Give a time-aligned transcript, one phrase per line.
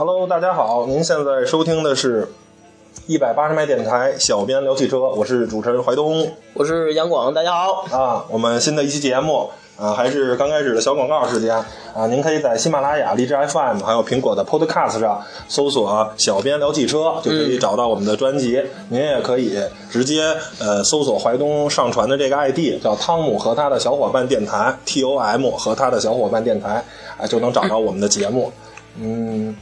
[0.00, 2.26] Hello，大家好，您现在收听的是
[3.06, 7.84] 一百八十迈电台，小编聊汽车，我是主持人怀东我是杨广，大家好。
[7.90, 8.24] 啊。
[8.30, 11.54] 我们新的一期节目啊，还是刚开始的小广告时间
[11.94, 18.58] 啊，您可以在喜马拉雅、荔枝 FM 还有苹果的 Podcast 上搜索“小编聊汽车”，就可以找到我们的专辑。
[18.88, 26.82] 您也可以直接呃搜索怀东上传的这个 ID，叫汤姆和他的小伙伴电台 T O M 和他的小伙伴电台
[27.18, 28.50] 啊，就能找到我们的节目。
[28.98, 29.56] 嗯，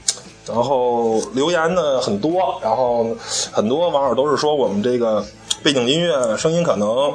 [0.49, 3.07] 然后留言呢很多，然后
[3.53, 5.25] 很多网友都是说我们这个
[5.63, 7.13] 背景音乐声音可能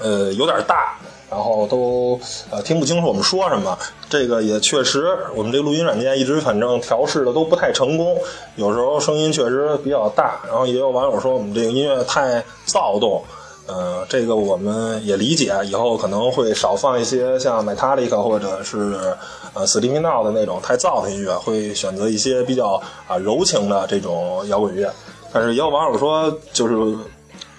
[0.00, 0.96] 呃有点大，
[1.30, 2.18] 然后都
[2.50, 3.78] 呃听不清楚我们说什么。
[4.08, 8.18] 这个也确实，我们这录音软件一直反正调试的都不太成功，
[8.56, 13.22] 有时候声音确实比较大，然后也有网友说我们这个音乐太躁动。
[13.70, 19.16] 呃，这个我们也理解，以后可能会少放一些像 Metallica 或者是
[19.54, 24.92] 呃 Sleeping Now 的那种太燥的音乐，会选择一些比较啊、柔情的这种摇滚乐。
[25.32, 26.74] 但是也有网友说，就是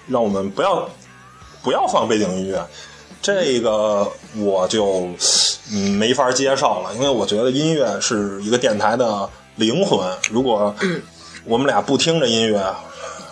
[0.08, 0.86] 让我们不要
[1.64, 2.62] 不要放背景音乐，
[3.22, 4.06] 这个
[4.38, 5.08] 我就
[5.72, 10.06] 嗯没法接受了，因为我觉得音乐是一个电台的灵魂。
[10.30, 10.76] 如果
[11.46, 12.62] 我们俩不听着音乐，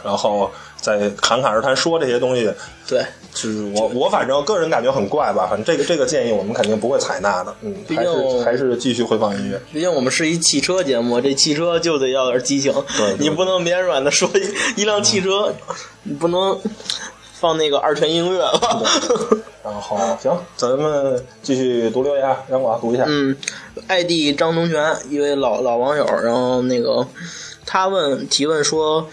[0.02, 0.50] 然后
[0.81, 2.52] 再侃侃而谈说这些东西，
[2.88, 5.47] 对，就是我我反正个人感觉很怪吧。
[5.47, 7.53] 反正这个这个建议我们肯定不会采纳的。
[7.61, 9.61] 嗯，还是毕竟还是继续回放音乐。
[9.72, 12.73] 毕竟我们是一汽车节目，这汽车就得要点激情。
[12.97, 15.53] 对对你不能绵软的说一一辆汽车，
[16.03, 16.59] 你不能
[17.34, 18.81] 放那个二泉映月吧？
[19.61, 23.03] 然后行，咱们继续读留言，让我读一下。
[23.06, 23.35] 嗯
[23.88, 27.06] ，ID 张东泉，一位老老网友，然后那个
[27.66, 29.07] 他问提问说，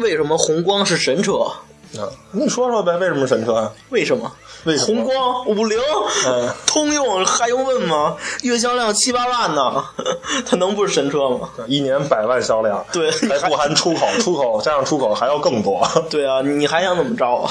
[0.00, 1.50] 为什么红光是神车？
[1.98, 3.72] 啊，你说说呗，为什么神车啊？
[3.90, 4.30] 为什么？
[4.64, 5.78] 为什么红光五菱，
[6.26, 8.16] 嗯通用还用问吗？
[8.42, 9.84] 月销量七八万呢，
[10.46, 11.48] 它能不是神车吗？
[11.66, 15.84] 一年百万销量，对还不含出口， 出口加上出口还要更多。
[16.10, 17.50] 对啊，你还想怎么着啊？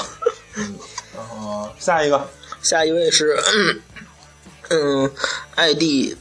[1.14, 2.26] 然后，下一个，
[2.62, 3.38] 下一位是，
[4.70, 5.10] 嗯
[5.56, 6.16] ，ID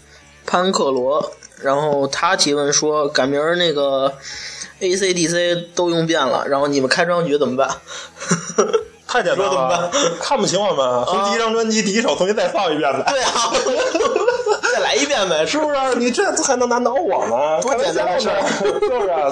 [0.45, 1.31] 潘克罗，
[1.61, 4.11] 然后他提问说，改名儿那个
[4.81, 7.69] ACDC 都用遍了，然后你们开张局怎么办？
[9.11, 13.03] 太简单了怎么了办， 看不起我们，从第一张专辑第一首重新再放一遍呗。
[13.09, 13.31] 对啊，
[14.71, 15.75] 再来一遍呗，是不是？
[15.97, 17.59] 你这还能难倒我吗？
[17.59, 18.39] 多简单的事儿
[18.79, 19.31] 就是啊。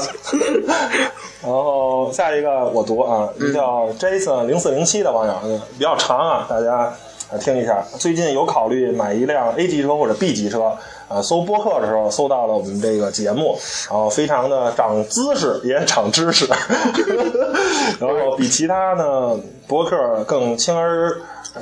[1.43, 6.91] 然后下一个我读啊，叫 Jason 零四零七的网友，嗯比较长啊，大家
[7.29, 7.85] 啊听一下。
[7.99, 10.77] 最近有考虑买一辆 A 级车或者 B 级车，
[11.09, 13.57] 啊，搜播客的时候搜到了我们这个节目，
[13.89, 16.47] 然后非常的长姿势，也长知识，
[17.99, 21.13] 然后比其他呢博客更轻而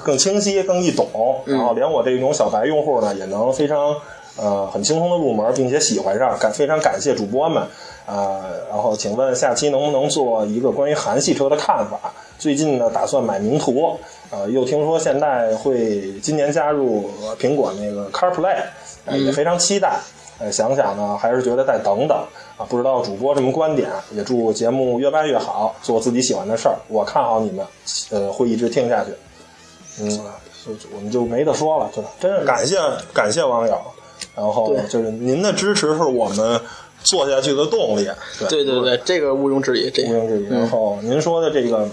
[0.03, 1.07] 更清晰、更易懂，
[1.45, 3.95] 然后连我这种小白用户呢也能非常
[4.37, 7.63] 呃很轻松的入门，并且喜欢上，感非常感谢主播们
[8.05, 12.13] 啊、然后请问下期能不能做一个关于韩系车的看法？
[12.37, 13.97] 最近呢打算买名图，
[14.31, 18.57] 呃，又听说现在会今年加入呃苹果那个 CarPlay，
[19.05, 19.99] 呃、也非常期待。
[20.37, 22.17] 呃，想想呢，还是觉得再等等
[22.57, 26.75] 啊，不知道主播什么观点，也祝节目越办越好，做自己喜欢的事儿。
[26.89, 27.65] 我看好你们，
[28.09, 29.11] 呃，会一直听下去。
[30.01, 30.09] 嗯，
[30.65, 32.75] 就我们就没得说了，真的，真是感谢
[33.13, 33.79] 感谢网友，
[34.35, 36.59] 然后就是您的支持是我们
[37.01, 38.05] 做下去的动力。
[38.37, 40.49] 对对对对，这个毋庸置疑，这个毋庸置疑。
[40.49, 41.87] 然后您说的这个，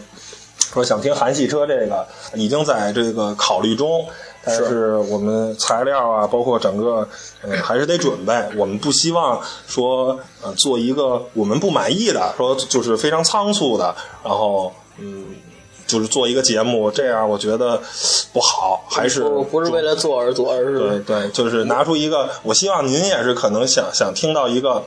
[0.72, 4.06] 说想听韩系车，这个已经在这个考虑中，
[4.44, 7.06] 但是我们材料啊，包括整个，
[7.42, 8.32] 呃，还是得准备。
[8.56, 15.26] 我们不希望说，呃，做一个我们不满意的，说就是非常仓促的，然后，嗯。
[15.84, 17.78] 就是做一个节目，这样我觉得
[18.32, 24.82] 不好，还是不不是为了做而做，而对对，就是拿出一个，我希望您也是可能想想听到一个，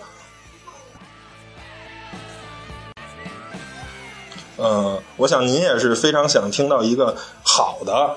[4.57, 8.15] 呃，我想您也是非常想听到一个好的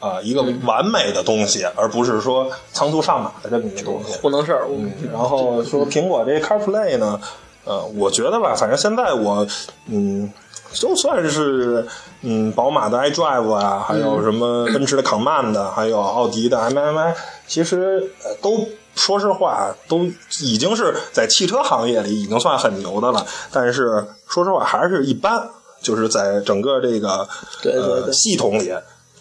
[0.00, 4.14] 啊、一个完美的东西，而不是说仓促上马的这么一个东西。
[4.18, 4.66] 糊弄事儿。
[4.70, 7.20] 嗯，然后说苹果这 CarPlay 呢，
[7.64, 9.46] 呃，我觉得吧，反正现在我，
[9.88, 10.32] 嗯，
[10.72, 11.86] 就算是
[12.22, 17.14] 嗯宝马的 iDrive 啊，还有什么 奔驰的 Command，还有奥迪的 MMI，
[17.46, 20.04] 其实呃都说实话，都
[20.40, 23.26] 已经是在汽车行业里已经算很牛的了。
[23.52, 25.46] 但是说实话，还是一般，
[25.80, 27.28] 就是在整个这个
[27.62, 28.72] 对对呃系统里。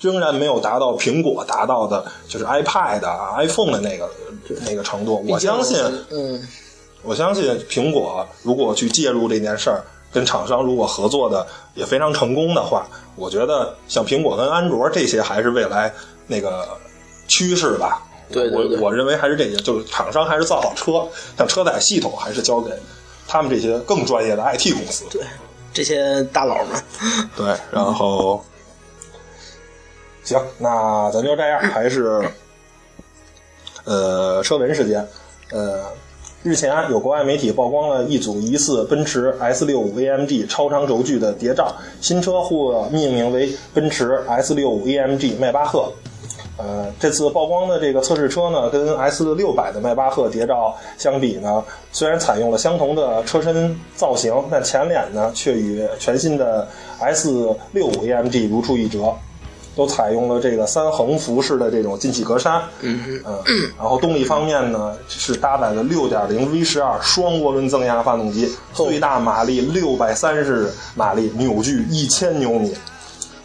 [0.02, 4.10] 仍然没有达到苹果达到的，就是 iPad 啊、iPhone 的那个
[4.66, 5.22] 那个程度。
[5.28, 5.78] 我相信，
[6.10, 6.42] 嗯，
[7.04, 11.46] 我相信苹果如果去介入这件事儿，跟厂商如果合作的
[11.76, 15.94] 也非常成功的话，我觉得像苹果跟安卓这些还是未来
[16.28, 16.66] 那个
[17.28, 18.02] 趋势吧。
[18.32, 21.06] 对对对我我认为还是这些，就是厂商还是造好车，
[21.38, 22.72] 像车载系统还是交给
[23.28, 25.04] 他们这些更专业的 IT 公司。
[25.12, 25.22] 对，
[25.74, 26.82] 这些大佬们，
[27.36, 28.44] 对，然后
[30.24, 32.22] 行，那咱就这样，还是
[33.86, 35.08] 呃车闻时间，
[35.52, 35.86] 呃。
[36.42, 45.92] 日前，有国外媒体曝光了一组疑似奔驰 S65 AMG 超长轴距的谍照，新车或命名为奔驰 S65 AMG 迈巴赫。
[46.60, 56.68] 呃，这次曝光的这个测试车呢，跟 S 六百的迈巴赫谍照相比呢，虽然采用了相同的车身造型，但前脸呢却与全新的
[57.02, 59.16] S65 AMG 如出一辙。
[59.76, 63.42] 都采用了这个三横幅式的这种进气格栅，嗯嗯，
[63.78, 72.76] 然后动力方面呢是搭载了6.0 V 十二双涡轮增压发动机，最大马力630马力，扭矩1000牛米。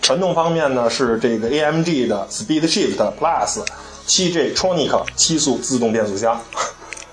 [0.04, 3.64] 传动方面呢是这个 AMG 的 Speed Shift Plus
[4.06, 6.38] 7G Tronic 七速自动变速箱。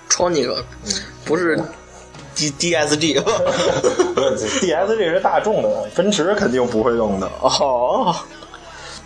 [0.09, 0.61] ，Tronic？
[1.23, 1.57] 不是
[2.35, 7.31] D DSG 不是 DSG 是大众的，奔驰肯定不会用的。
[7.39, 8.13] 哦，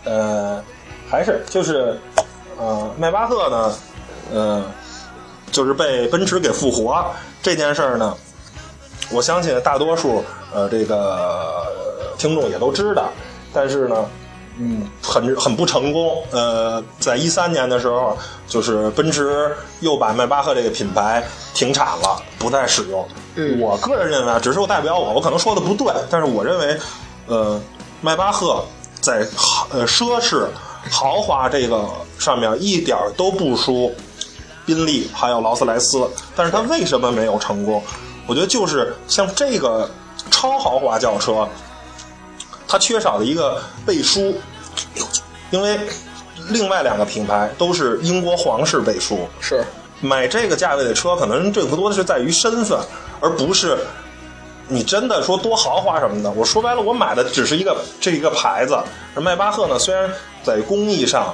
[0.04, 0.64] 呃，
[1.08, 1.96] 还是就是，
[2.58, 3.76] 呃，迈巴赫呢，
[4.34, 4.66] 呃，
[5.52, 7.06] 就是被奔驰给复活
[7.44, 8.18] 这件事儿呢，
[9.12, 13.12] 我相信大多数呃这个呃听众也都知道，
[13.56, 14.06] 但是呢，
[14.60, 16.22] 嗯，很很不成功。
[16.32, 21.24] 呃，在一三年的时候，就是奔驰又把迈巴赫这个品牌
[21.54, 23.08] 停产了，不再使用。
[23.36, 26.78] 嗯我个人认为啊，只是我代表我，我可能说的不对，但是我认为，
[27.28, 27.60] 呃，
[28.02, 28.64] 迈巴赫
[29.00, 30.46] 在豪呃奢侈
[30.92, 31.86] 豪华这个
[32.20, 33.94] 上面一点都不输
[34.66, 37.82] 宾利还有劳斯莱斯，但是它为什么没有成功？
[38.28, 39.90] 我觉得就是像这个
[40.32, 41.48] 超豪华轿车，
[42.76, 44.36] 它缺少了一个背书，
[45.50, 45.80] 因为
[46.50, 49.64] 另外两个品牌都是英国皇室背书，是
[50.02, 52.78] 买这个价位的车，可能更多的是在于身份，
[53.22, 53.78] 而不是
[54.68, 56.30] 你真的说多豪华什么的。
[56.30, 58.78] 我说白了，我买的只是一个这一个牌子。
[59.16, 60.12] 而迈巴赫呢，虽然
[60.44, 61.34] 在工艺上、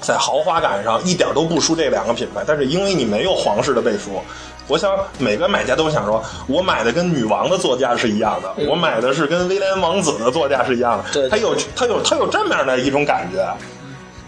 [0.00, 4.20] 在豪华感上一点都不输这两个品牌，但是因为你没有皇室的背书。
[4.68, 11.28] 我想每个买家都想说，我买的跟女王的座驾是一样的，我买的是跟威廉王子的座驾是一样的，对。
[11.28, 13.42] 他有他有他有这么样的一种感觉，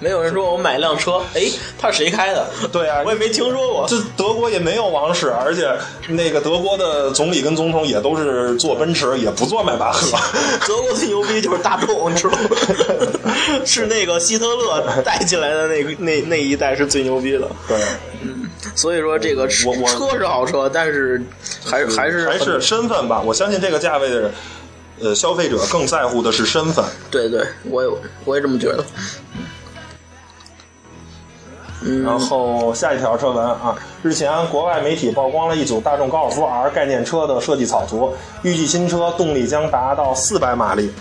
[0.01, 1.43] 没有人说我买辆车， 哎，
[1.79, 2.49] 他是谁开的？
[2.73, 3.87] 对啊，我也没听说过。
[3.89, 5.71] 这德国也没有王室，而且
[6.09, 10.17] 那个德国的总理跟总统也都是坐奔驰，也不坐迈巴赫。
[10.67, 12.49] 德国最牛逼就是大众，你知道吗？
[13.65, 17.47] 是那个希特勒带进来的那个那那一代是最牛逼的。
[17.69, 17.79] 对，
[18.75, 21.21] 所以说这个我我车是好车，但是
[21.65, 23.21] 还还是还是身份吧。
[23.21, 24.31] 我相信这个价位的
[25.01, 26.85] 呃消费者更在乎的是身份。
[27.11, 27.89] 对对，我也
[28.25, 28.85] 我也这么觉得。
[32.05, 40.93] 然后下一条车文啊，日前国外媒体曝光了一组大众高尔夫 R 概念车的设计草图，预计新车动力将达到四百马力，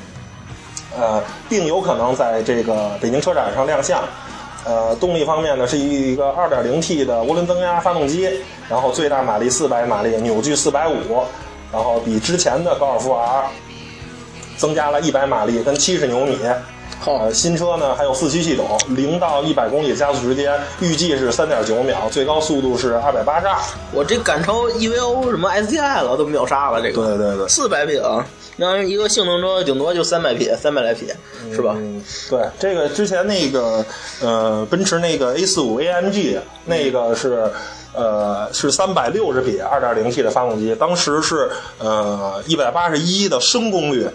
[0.98, 4.02] 呃，并有可能在这个北京车展上亮相。
[4.66, 8.30] 呃，动力方面呢，是一个 2.0T 的涡轮增压发动机，
[8.70, 11.00] 然后最大马力400马力，扭矩450，
[11.72, 13.46] 然后比之前的高尔夫 R
[14.58, 16.38] 增加了100马力跟70牛米。
[17.00, 23.56] 好呃，新车呢还有四驱系统，零到一百公里加速时间预计是三点九秒，最高速度是二百八十二。
[23.94, 27.08] 我这赶超 EVO 什么 STI 了，都秒杀了这个。
[27.08, 28.26] 对对对，四百匹啊，
[28.58, 31.08] 那一个性能车顶多就三百匹，三百来匹，
[31.54, 31.74] 是吧？
[31.78, 33.86] 嗯，对，这个之前那个
[34.22, 37.50] 呃，奔驰那个 A 四五 AMG 那个是。
[37.92, 44.08] 呃，是三百六十匹，二点零 T 的发动机，当时是呃一百八十一的升功率，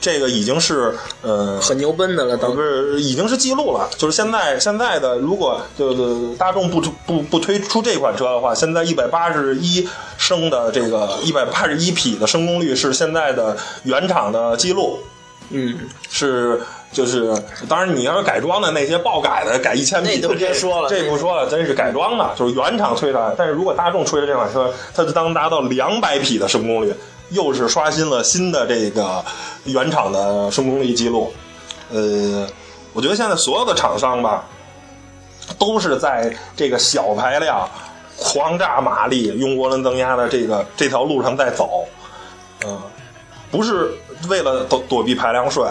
[0.00, 14.98] 这个已经是呃很牛奔的了，当不是已经是记录了，就是现在现在的，如果就是大众不不不推出这款车的话，现在一百八十一升的这个一百八十一匹的升功率是现在的原厂的记录，
[15.50, 15.78] 嗯，
[16.08, 16.60] 是
[16.92, 17.32] 就是
[17.68, 23.34] 当然你要是改装的那些爆改的改一千匹，那都别说了这不说了，真是改装的，就是原厂推的。
[23.36, 26.92] 但是如果大众吹的这款车，它就当达到两百匹的升功率，
[27.30, 29.24] 又是刷新了新的这个
[29.64, 31.32] 原厂的升功率记录。
[31.90, 32.46] 呃，
[32.92, 34.44] 我觉得现在所有的厂商吧，
[35.58, 37.68] 都是在这个小排量、
[38.16, 41.84] 狂炸马力、用涡轮增压的这个这条路上在走。
[42.64, 42.78] 嗯、
[43.50, 43.90] 不是
[44.28, 45.64] 为了躲躲避排量税，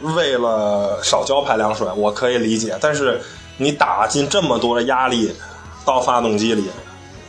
[0.00, 2.76] 为了少交排量税，我可以理解。
[2.80, 3.20] 但是
[3.58, 5.34] 你打进这么多的压力
[5.84, 6.64] 到发动机里，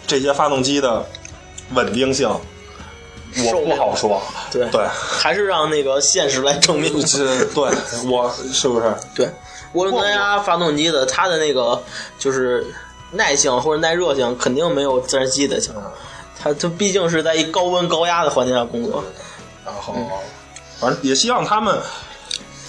[0.07, 1.05] 这些发动机的
[1.73, 2.29] 稳定性、
[3.37, 4.21] 我不好说。
[4.51, 6.91] 对对，还是让那个现实来证明。
[7.05, 7.69] 这对
[8.09, 8.93] 我是不是？
[9.15, 9.29] 对，
[9.73, 11.81] 涡轮增压发动机的它的那个
[12.17, 12.65] 就是
[13.11, 15.75] 耐性或者耐热性肯定没有自然吸的强。
[16.41, 19.03] 它它毕竟是在一高温高压的环境下工作。
[19.65, 19.93] 然后，
[20.79, 21.77] 反正也希望他们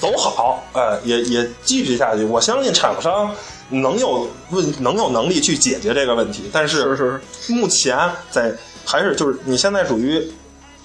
[0.00, 2.24] 走好，哎，也也继续下去。
[2.24, 3.34] 我相信厂商
[3.70, 7.96] 能有问能有能力去解决这个问题，但是是目前
[8.30, 8.52] 在
[8.84, 10.30] 还是就是你现在属于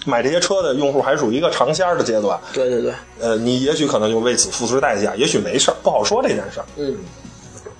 [0.06, 2.40] 买这些车的用户还属于一个尝鲜的阶段。
[2.54, 6.66] 对对对，呃，你也许可能就为此付出代价，也许没事儿，不好说这件事儿。
[6.78, 6.96] 嗯，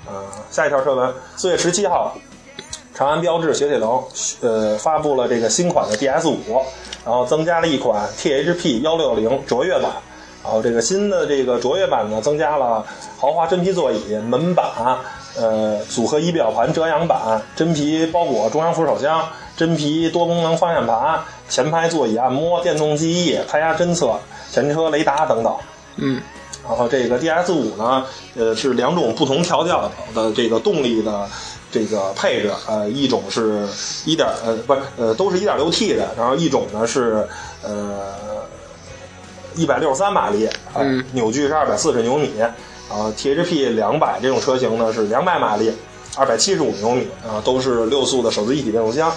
[0.06, 2.14] 啊，下一条车文，四月十七号，
[2.94, 4.04] 长安标致雪铁龙
[4.42, 6.38] 呃发布了这个新款的 DS 五，
[7.06, 9.92] 然后增加了一款 THP 幺六零卓越版。
[10.44, 12.86] 然后这个新的这个卓越版呢，增加了
[13.18, 14.66] 豪华真皮座椅、门板、
[15.36, 21.20] 呃组合仪表盘遮阳板、真皮包裹中央扶手箱、真皮多功能方向盘、
[21.50, 24.20] 前排座椅按摩、电动记忆、胎压侦测、
[24.52, 25.56] 前车雷达等等。
[25.98, 26.22] 嗯，
[26.68, 31.28] 然后这个 DS 五呢，呃是两种不同调教的这个动力的
[31.72, 33.68] 这个配置，呃一种是
[34.06, 37.28] 一点呃不是呃都是一点六 T 的，然后一种呢是
[37.64, 38.14] 呃。
[39.58, 42.54] 一百六十三马力，嗯，扭矩是二百四十牛米，然
[42.90, 45.72] 后，THP 两百这种车型呢是两百马力，
[46.18, 49.10] 二百七十五牛米，啊，都是六速的手自一体变速箱，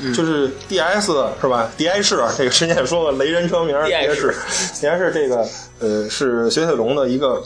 [0.00, 4.34] 嗯，就是 DS 是吧？DI 式这个之前也说过雷人车名，DI 式
[4.74, 5.46] ，DI 式这个
[5.80, 7.42] 呃是雪铁龙的一个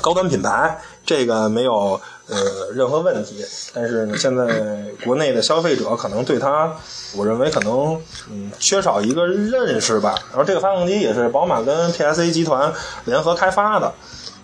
[0.00, 2.00] 高端品牌，这个没有。
[2.32, 3.44] 呃，任何问题，
[3.74, 6.72] 但是呢，现在国内的消费者可能对它，
[7.16, 10.14] 我认为可能嗯缺少一个认识吧。
[10.28, 12.72] 然后这个发动机也是宝马跟 PSA 集团
[13.06, 13.92] 联合开发的，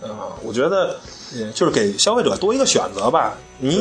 [0.01, 0.09] 呃，
[0.43, 0.97] 我觉得
[1.55, 3.35] 就是给消费者多一个选择吧。
[3.59, 3.81] 你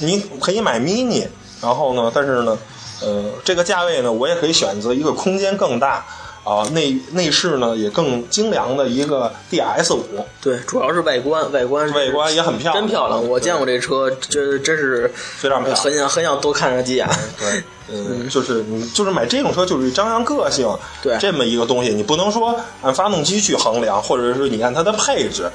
[0.00, 1.26] 你可以买 Mini，
[1.60, 2.58] 然后呢，但是呢，
[3.02, 6.04] 呃，这个价位呢，我也可以选择一个空间更大。
[6.42, 13.28] 啊，内内饰呢也更精良的一个 DS 五，对，主要是外观，外观外观也很漂亮，真漂亮。
[13.28, 17.06] 我见过这车，这真是非常漂亮，很想很想多看上几眼。
[17.38, 20.66] 对，嗯，就是你就是买这种车，就是张扬个性，
[21.02, 25.48] 对，这么一个东西，你不能说按发动机去衡量，或者是你按它的配置，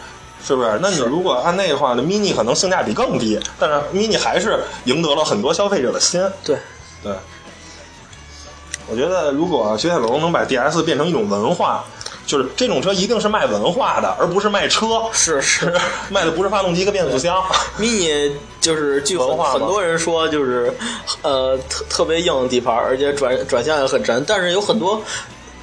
[0.46, 0.80] 是不是？
[0.82, 6.22] 那你如果按那个话，那 Mini 可能性价比更低，但是 Mini 还是赢得了很多消费者的心。
[6.44, 6.58] 对，
[7.04, 7.14] 对。
[8.88, 11.84] 我觉得，如果雪铁龙能把 DS 变成一种文化，
[12.28, 15.02] 就是这种车一定是卖文化的，而不是卖车。
[15.12, 15.74] 是是，
[16.12, 17.44] 卖的不是发动机跟变速箱。
[17.80, 20.72] mini 就是据很很多人说，就是
[21.24, 24.24] 呃特特别硬的底盘，而且转转向也很沉。
[24.28, 25.02] 但是有很多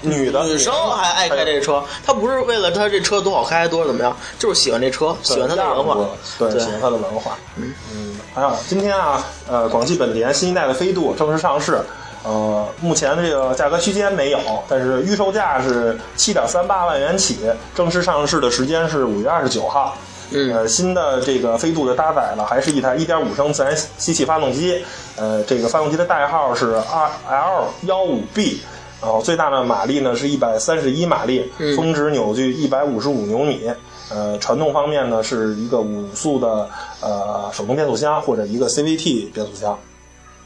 [0.02, 5.96] 女的女生还爱开这车，她不是为了她这车多好开，多怎么样，就是喜欢这车，喜欢它的文化，
[6.38, 7.38] 对，喜欢它的文化。
[7.56, 11.80] 嗯嗯，还有今天啊，呃，广汽本田新一代的飞度正式上市。
[12.24, 17.40] 呃，目前的这个价格区间没有，但是预售价是七点三八万元起，
[17.74, 19.96] 正式上市的时间是五月二十九号。
[20.30, 24.84] 嗯，呃，新的这个飞度的搭载了还是一台一点五升自然吸气发动机，
[25.16, 28.62] 呃，这个发动机的代号是 R L 幺五 B，
[29.02, 33.68] 然后最大的马力呢是一百三十一马力，峰值扭矩一百五十五牛米，
[34.08, 39.76] 呃，传动方面呢是一个五速的呃手动变速箱或者一个 CVT 变速箱。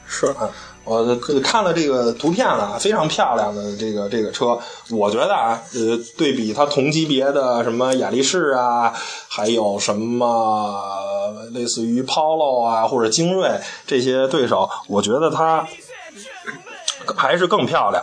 [0.08, 0.48] 是啊。
[0.84, 1.04] 我
[1.42, 4.56] 看了这个图片了，非常漂亮的这个这个车，
[4.88, 8.94] 我觉得啊，呃，对比它同级别的什么雅力士啊，
[9.28, 13.50] 还有什么类似于 Polo 啊或者精锐
[13.84, 15.66] 这些对手，我觉得它
[17.16, 18.00] 还是更漂亮。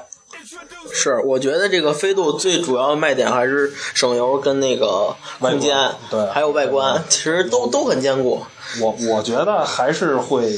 [0.93, 5.75] 是，我觉得这个飞度最主要的卖点还是省油跟那个空间，
[6.09, 8.41] 对，还有外观，其实都都很坚固。
[8.79, 10.53] 我我觉得还是会。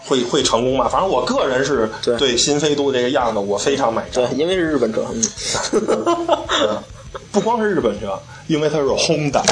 [0.00, 0.88] 会会成功吧？
[0.88, 4.24] 反正我个人是对新飞度这个样子，我非常买账。
[4.24, 6.82] 对，因为是日本车，嗯，
[7.30, 9.42] 不光是日本车，因为它是 Honda。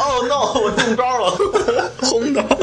[0.00, 1.30] 哦，no，我中招了
[2.00, 2.44] ，Honda。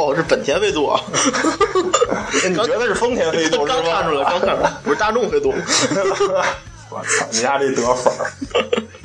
[0.00, 0.92] 哦，是本田飞度。
[2.48, 3.82] 你觉得是丰田飞度是吧？
[3.82, 5.52] 刚看出来，刚看出来，不是大众飞度。
[6.90, 8.32] 我操，你家这得粉儿。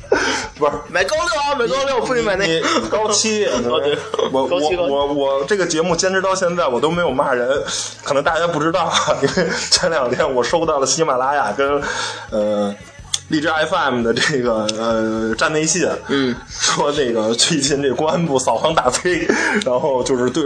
[0.58, 3.46] 不是买高六啊，买高六，不许买那高七。
[4.32, 7.62] 我我我我这个节目坚持到现在，我都没有骂人。
[8.04, 11.82] 可能大家不知道，因为前两天我收到了喜马拉雅跟
[12.32, 12.74] 呃
[13.30, 19.28] 荔枝 FM 的这个呃站内信，嗯，说那个最近这公安部扫黄打非，
[19.66, 20.44] 然后就是对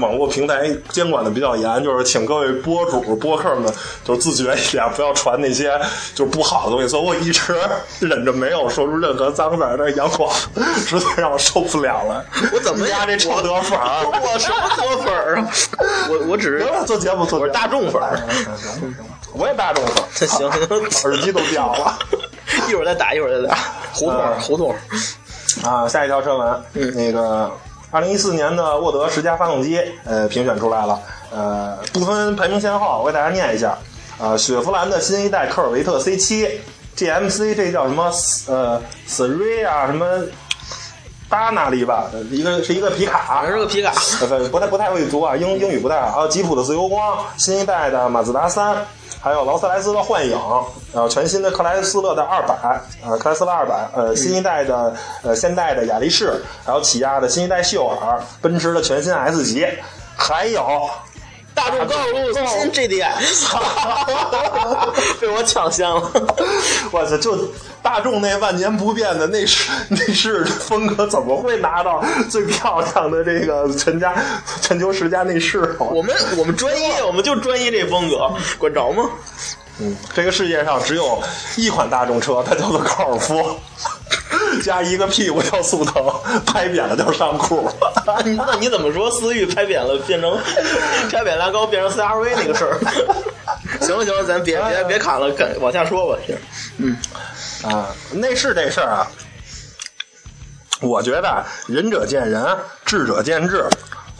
[0.00, 3.70] 网络平台监管的比较严，就是请各位播主播客们
[4.02, 5.78] 就自觉一点，不要传那些
[6.14, 6.88] 就是不好的东西。
[6.88, 7.54] 所以我一直
[8.00, 10.34] 忍着没有说出任何脏字儿，但是杨广
[10.86, 12.24] 实在让我受不了了。
[12.54, 14.06] 我怎么压这臭德粉儿？
[14.06, 15.50] 我什么德粉儿啊？
[16.08, 18.18] 我我只是行了，做节目做大众粉儿。
[19.34, 20.06] 我也大众粉儿。
[20.26, 20.50] 行行，
[21.04, 21.98] 耳机都掉了。
[22.68, 23.56] 一会儿再打，一会儿再打。
[23.92, 24.74] 胡同儿胡同，
[25.64, 27.50] 啊，下一条车文，嗯那个
[27.90, 30.98] 二零一四年的沃德十佳发动机，呃，评选出来了，
[31.30, 33.76] 呃，不分排名先后，我给大家念一下，
[34.18, 36.60] 呃，雪佛兰的新一代科尔维特 C 七
[36.96, 38.10] ，GMC 这叫什么？
[38.48, 40.06] 呃 s r i 啊，什么？
[41.28, 43.90] 巴纳利吧，呃一个是一个皮卡，反正是个皮卡。
[44.20, 46.12] 呃，不太不太会读啊，英英语不太好。
[46.12, 48.76] 还有吉普的自由光，新一代的马自达三，
[49.22, 50.32] 还有劳斯莱斯的幻影，
[50.92, 59.64] 然后全新的克莱斯勒的二百，呃，克莱斯勒二百，呃，新一代的呃现代的雅力士，还有起亚的新一代秀尔，奔驰的全新 S 级，
[60.16, 60.90] 还有
[61.54, 63.12] 大众高速路新 GDI，
[65.20, 66.02] 被我抢先了。
[66.90, 67.36] 我操，就
[67.92, 74.14] 大众那万年不变的内饰内饰风格，怎么会拿到最漂亮的这个全家
[74.62, 75.76] 全球十佳内饰？
[75.78, 79.10] 我们我们专业，我们就专业这风格，管着吗？
[79.78, 81.22] 嗯，这个世界上只有
[81.58, 83.60] 一款大众车，它叫做高尔夫，
[84.64, 86.02] 加一个屁股叫速腾，
[86.46, 87.68] 拍扁了叫上酷。
[88.06, 90.34] 那你怎么说思域拍扁了变成
[91.12, 92.80] 拍扁拉高变成 CRV 那个事儿？
[93.84, 96.18] 行了行了，咱别别别砍了，看往下说吧。
[96.26, 96.34] 行，
[96.78, 96.96] 嗯，
[97.62, 99.10] 啊，内饰这事儿啊，
[100.80, 103.68] 我觉得仁者见仁，智者见智。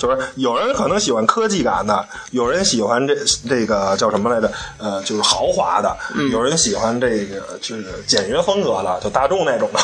[0.03, 3.15] 就是有人可能喜欢科技感的，有人喜欢这
[3.49, 4.51] 这个叫什么来着？
[4.79, 5.97] 呃，就是豪华的，
[6.33, 9.79] 有人喜欢这个就是简约风格的，就大众那种的，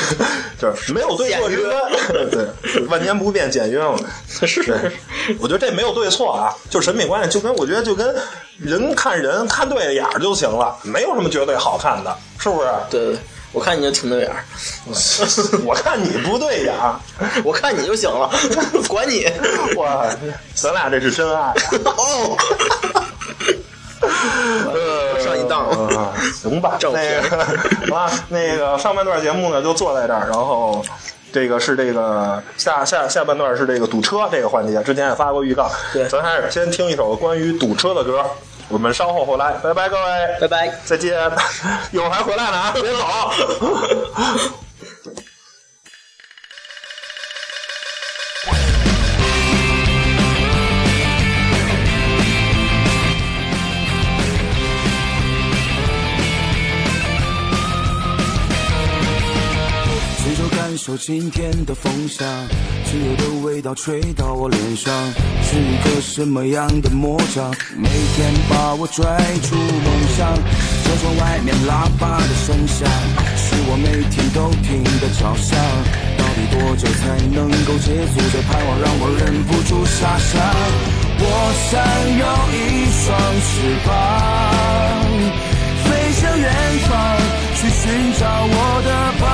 [0.58, 2.30] 就是没有对错之分。
[2.30, 3.94] 对，万年不变，简约嘛。
[4.26, 4.92] 是对，
[5.38, 8.16] 我觉得这没有对错啊，就审美观念，就跟我觉得就跟
[8.56, 12.68] 人看人看对了眼儿就行了，没有什么绝对好看的，是不是？
[12.88, 13.18] 对对，
[13.58, 14.44] 我看你就挺对眼儿，
[15.66, 16.94] 我看你不对眼儿，
[17.44, 18.30] 我看你就行了，
[18.86, 19.26] 管你。
[19.76, 20.06] 哇，
[20.54, 21.52] 咱俩这是真爱。
[21.84, 22.36] 哦，
[24.72, 25.98] 呃上一档了。
[25.98, 30.84] 啊行吧，正那个好吧，那个上半段节目呢就坐在这儿，然后
[31.32, 35.68] 这个是这个下下下半段是这个堵车这个环节，之前也发过预告。
[35.92, 38.24] 对咱还是先听一首关于堵车的歌，
[38.68, 40.68] 我们稍后回来，拜拜各位，拜拜。
[40.84, 41.16] 再见，
[41.90, 42.98] 一会儿还回来呢啊，别走。
[61.00, 62.26] 今天的风向，
[62.84, 64.92] 自由的味道吹到我脸上，
[65.42, 67.54] 是一个什么样的魔掌？
[67.76, 69.04] 每天把我拽
[69.42, 72.88] 出梦想，车窗外面喇叭的声响，
[73.36, 75.56] 是我每天都听的着响。
[76.18, 80.34] 到底多久才能够结束这盼望，让我忍不住遐想？
[81.20, 81.24] 我
[81.70, 81.78] 想
[82.18, 83.06] 有一双
[83.46, 83.48] 翅
[83.86, 83.88] 膀。
[85.84, 86.44] 飞向远
[86.88, 86.92] 方，
[87.54, 89.26] 去寻找我的宝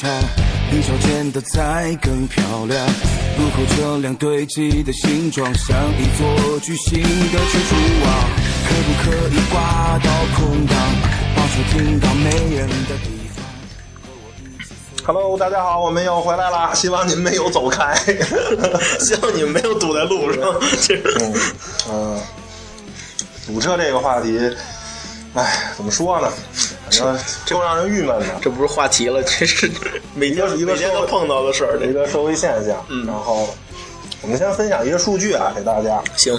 [0.00, 0.08] 多宽敞，
[0.70, 0.80] 比
[1.30, 2.86] 的再更漂亮。
[3.38, 8.10] 路口车辆堆积的形状，像一座巨型的蜘蛛网。
[8.66, 10.76] 可不可以刮到空档，
[11.36, 13.44] 把车停到没人的地方
[15.04, 17.94] ？Hello，大家好，我们又回来了，希望您没有走开。
[19.00, 20.60] 希望你们没有堵在路上。
[20.80, 21.34] 其实，嗯
[21.90, 22.20] 嗯，
[23.46, 24.38] 堵车这个话题，
[25.34, 26.28] 哎，怎么说呢？
[26.90, 28.26] 反正就让人郁闷的。
[28.42, 29.70] 这不是话题了，这是
[30.14, 31.78] 每天一个每天都碰到的事儿。
[31.78, 32.84] 这一个社会现象。
[32.88, 33.48] 嗯然后
[34.22, 36.02] 我们先分享一个数据啊，给大家。
[36.16, 36.34] 行，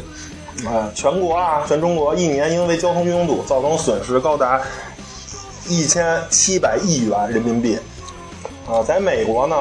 [0.65, 4.61] 啊，全国啊，全中国一年因为交通拥堵造成损失高达
[5.67, 7.77] 一千七百亿元人民币。
[8.67, 9.55] 啊，在美国呢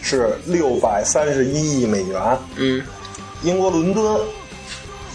[0.00, 2.38] 是六百三十一亿美元。
[2.56, 2.82] 嗯，
[3.42, 4.20] 英国伦敦，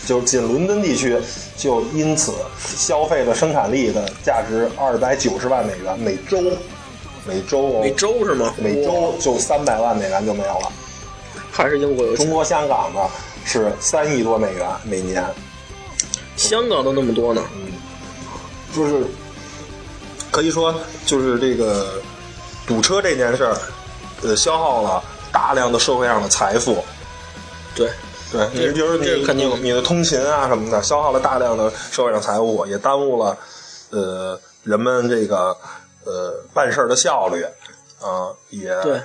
[0.10, 1.16] 就是仅伦敦地区
[1.56, 6.42] 就因此消费的生产力的价值二百九十万美元每周，
[7.28, 8.52] 每周哦，每周是吗？
[8.58, 10.72] 每周哇就三百万美元就没有了。
[11.52, 13.02] 还是英国有，中国香港呢
[13.46, 15.24] 是三亿多美元每年，
[16.36, 17.44] 香港都那么多呢。
[17.54, 17.72] 嗯
[18.76, 19.06] 就是
[20.32, 20.74] 可以说
[21.06, 22.02] 就是这个
[22.66, 23.56] 堵车这件事儿，
[24.24, 26.84] 呃，消耗了大量的社会上的财富。
[27.76, 27.90] 对，
[28.32, 33.38] 对你，比如你这肯定你的通勤啊什么的，消耗了大量的社会上财物，也耽误了
[33.90, 35.56] 呃人们这个
[36.06, 37.44] 呃办事儿的效率
[38.02, 39.02] 啊、也对，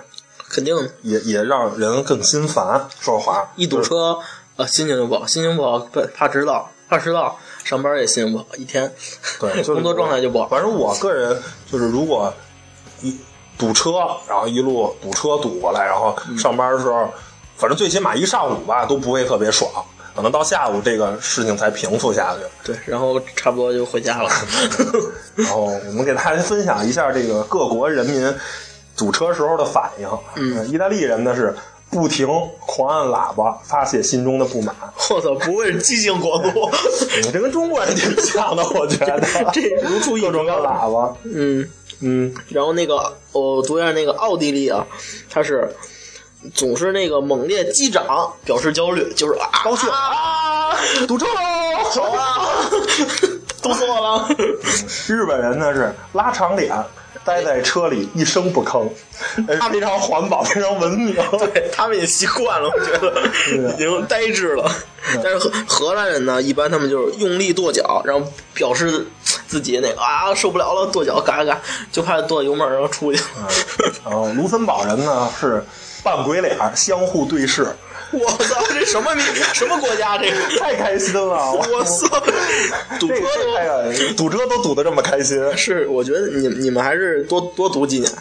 [0.48, 0.76] 肯定。
[1.02, 2.88] 也也让人更心烦。
[3.00, 4.18] 说实话，一堵车，
[4.56, 8.92] 呃，心情就不好，心情不好，怕怕迟到，怕迟到，上班也心情不好，一天，
[9.40, 10.46] 对， 就是工作状态就不好。
[10.48, 12.32] 反正我个人就是，如果
[13.00, 13.18] 一
[13.58, 13.92] 堵车，
[14.28, 17.08] 然后一路堵车堵过来，然后上班的时候，
[17.56, 19.70] 反正最起码一上午吧都不会特别爽，
[20.14, 22.72] 可能到下午这个事情才平复下去。
[22.72, 24.30] 对，然后差不多就回家了。
[25.36, 28.34] 然后我们给大家分享一下这个各国人民
[28.96, 30.08] 堵车时候的反应。
[30.36, 31.54] 嗯，意大利人呢是
[31.90, 32.28] 不停
[32.60, 34.74] 狂按喇叭发泄心中的不满。
[35.10, 36.70] 我操，不会是畸形国度？
[37.22, 39.20] 你这跟中国人挺像的，我觉得。
[39.52, 41.16] 这如出一各种各辙喇叭。
[41.24, 41.68] 嗯，
[42.00, 44.84] 嗯，然后那个我读一下那个奥地利啊，
[45.30, 45.68] 它是
[46.52, 48.04] 总是那个猛烈击掌
[48.44, 50.76] 表示焦虑，就是啊高兴啊，
[51.07, 51.33] 堵车喽！
[51.85, 52.46] 好啊，
[53.62, 54.28] 堵死我了。
[55.07, 56.70] 日本人呢是拉长脸，
[57.24, 58.88] 待在车里一声不吭，
[59.61, 61.14] 他非常环保，非常文明。
[61.38, 63.22] 对他们也习惯了，我觉得
[63.74, 64.70] 已经呆滞了。
[65.22, 69.07] 但是荷荷兰人呢，一般他们就是用力跺脚，然后表示
[69.46, 71.61] 自己那个啊受不了了，跺脚嘎嘎，
[71.92, 73.22] 就怕跺油门然后出去。
[74.04, 75.64] 然后卢森堡人呢是
[76.04, 77.66] 扮鬼脸，相互对视，
[78.12, 80.18] 我操，这什么民什么国家？
[80.18, 81.50] 这个 太开心了！
[81.52, 82.06] 我我操，
[83.00, 85.38] 堵车太都感人堵车都堵得这么开心。
[85.56, 88.12] 是，我觉得你你们还是多多读几年。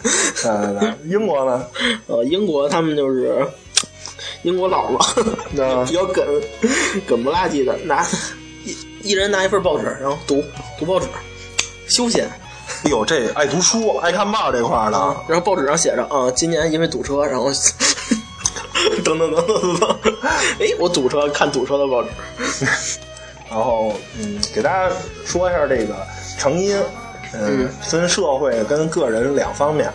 [1.06, 1.64] 英国呢？
[2.08, 3.46] 呃，英国他们就是
[4.42, 4.98] 英国佬嘛，
[5.86, 6.24] 比较梗
[7.06, 8.04] 梗不拉几的，拿
[8.64, 10.42] 一一人拿一份报纸，然后读
[10.78, 11.06] 读报纸，
[11.86, 12.28] 休闲。
[12.84, 17.46] 哎呦，这爱读书、爱看报这块儿的，然后报纸上写着啊，今年因为堵车，然后
[19.02, 19.98] 等等等等等等，
[20.60, 22.10] 哎，我堵车看堵车的报纸，
[23.48, 24.94] 然后嗯，给大家
[25.24, 25.96] 说一下这个
[26.38, 26.78] 成因，
[27.32, 29.90] 嗯，分社会跟个人两方面。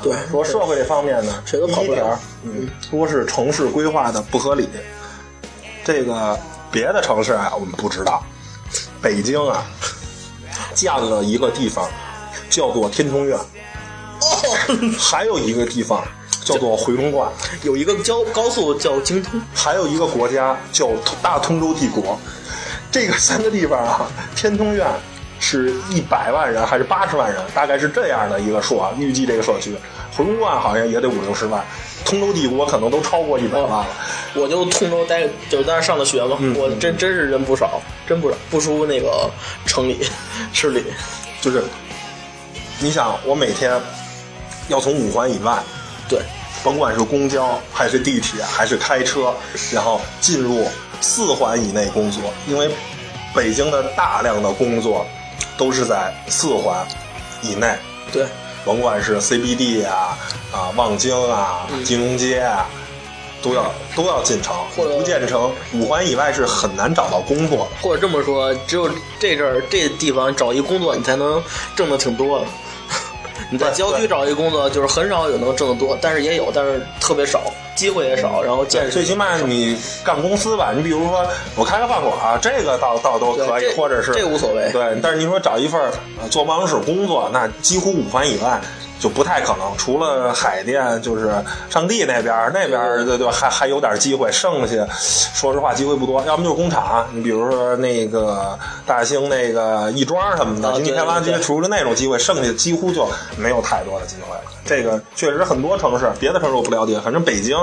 [0.00, 4.68] 对，说社会这方面呢，谁都跑不了嗯，说是城市规划的不合理。
[5.82, 6.38] 这个
[6.70, 8.22] 别的城市啊，我们不知道。
[9.02, 9.66] 北京啊，
[10.74, 11.88] 建了一个地方
[12.48, 16.02] 叫做天通苑，哦，还有一个地方
[16.44, 17.30] 叫做回龙观，
[17.62, 20.88] 有一个交高速叫京通，还有一个国家叫
[21.22, 22.18] 大通州帝国。
[22.90, 24.86] 这个三个地方啊，天通苑
[25.38, 28.90] 是一百万人还是八十万人，大概是这样的一个数啊。
[28.96, 29.76] 预计这个社区，
[30.16, 31.62] 回龙观好像也得五六十万，
[32.04, 33.86] 通州帝国可能都超过一百万了。
[34.34, 39.30] 我就通州待，就在那儿上的学嘛，嗯我真真是人不少，真不少，不输那个
[39.66, 40.00] 城里
[40.54, 40.82] 市里。
[41.40, 41.62] 就是
[42.80, 43.72] 你想，我每天
[44.68, 45.58] 要从五环以外，
[46.08, 46.20] 对，
[46.62, 49.34] 甭管是公交还是地铁还是开车，
[49.72, 50.68] 然后进入
[51.00, 52.70] 四环以内工作，因为
[53.34, 55.04] 北京的大量的工作
[55.56, 56.86] 都是在四环
[57.42, 57.76] 以内，
[58.12, 58.26] 对，
[58.64, 60.16] 甭管是 CBD 啊、
[60.52, 62.64] 啊望京啊、金融街啊，
[63.42, 64.54] 都要都要进城。
[64.76, 67.76] 或者不进城，五环以外是很难找到工作的。
[67.82, 68.88] 或者这么说，只有
[69.18, 71.42] 这阵儿这地方找一工作，你才能
[71.74, 72.46] 挣的挺多的。
[73.50, 77.42] 你在郊区找一工作，就是很少有能挣得多，但是也有，但是特别少，
[77.74, 84.70] 机会也少，然后见识最起码你干公司吧，你比如说我开个饭馆啊，这个倒倒都可以，或者是这无所谓。
[84.72, 85.80] 对，但是你说找一份
[86.20, 88.60] 呃做办公室工作，那几乎五环以外
[88.98, 91.30] 就不太可能，除了海淀，就是
[91.70, 104.42] 上地那边，那边儿对对，还还有点机会，剩下说实话机会不多，要么就是工厂，你比如说那个大兴那个亦庄什么的，啊经济开发区除了那种机会，剩下几乎就没有太多的机会了。
[104.64, 107.56] 这个确实很多城市，别的城市我不了解，反正北京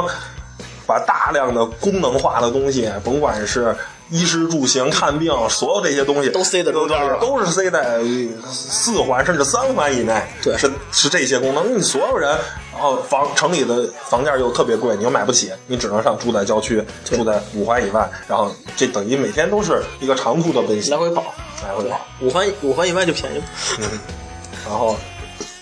[0.85, 3.75] 把大量的功能化的东西，甭管是
[4.09, 7.99] 衣食住行、看病，所有这些东西都塞在中间了都是塞在
[8.45, 10.21] 四环甚至三环以内。
[10.43, 11.77] 对是是这些功能。
[11.77, 12.29] 你所有人，
[12.71, 23.43] 然后房城里的房价又特别贵，你又买不起，你只能上住在郊区，住在五环以外，然后这等于每天都是一个长途的奔袭来，回跑，来回跑。，五环五环以外就便宜了。
[24.67, 24.95] 然后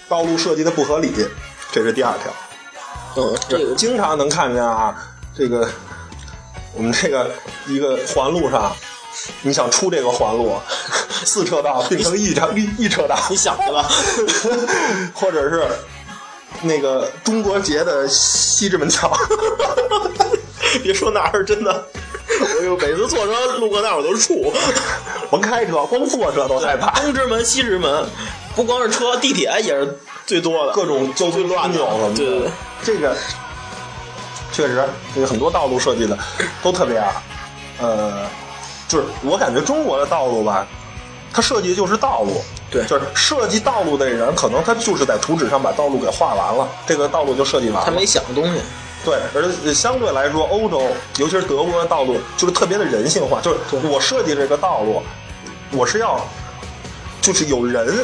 [0.09, 1.13] 道路设计的不合理，
[1.71, 2.31] 这是第二条。
[3.15, 4.95] 嗯，这个经常能看见啊，
[5.35, 5.69] 这个
[6.75, 7.31] 我们这个
[7.67, 8.75] 一个环路上，
[9.41, 10.59] 你想出这个环路，
[11.23, 13.89] 四车道变成一车一一车道，你想的吧？
[15.13, 15.67] 或者是
[16.63, 19.11] 那个中国结的西直门桥，
[20.81, 21.85] 别说那儿真的，
[22.57, 24.51] 我就每次坐车路过那儿我都怵。
[25.29, 26.91] 甭开车，光坐车都害怕。
[27.01, 28.05] 东直门、西直门，
[28.55, 30.73] 不光是车，地铁也是最多的。
[30.73, 32.49] 各种交通乱扭什么的，对对对
[32.83, 33.15] 这个
[34.53, 34.81] 确实，
[35.13, 36.17] 这个很多道路设计的
[36.61, 37.21] 都特别啊，
[37.79, 38.25] 呃，
[38.87, 40.65] 就是我感觉中国的道路吧，
[41.33, 42.85] 它设计的就是道路，对。
[42.85, 47.85] 就是设计道路的人，可能他就是在图纸上把道路给画完了，这个道路就设计完了。
[47.85, 48.61] 他没想东西，
[49.03, 50.83] 对，而相对来说，欧洲，
[51.17, 53.41] 尤其是德国的道路，就是特别的人性化。
[53.41, 55.01] 就是我设计这个道路，
[55.71, 56.19] 我是要，
[57.21, 57.97] 就是有人，